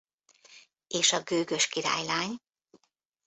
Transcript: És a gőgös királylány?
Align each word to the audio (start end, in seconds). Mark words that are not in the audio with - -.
És 0.87 1.13
a 1.13 1.21
gőgös 1.21 1.67
királylány? 1.67 2.35